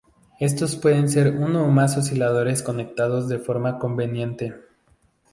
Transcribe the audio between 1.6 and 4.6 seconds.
o más osciladores conectados de forma conveniente.